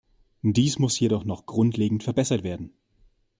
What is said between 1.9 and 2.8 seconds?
verbessert werden.